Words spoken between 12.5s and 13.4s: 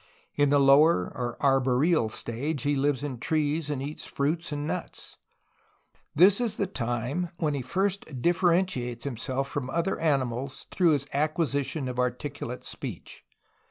speech.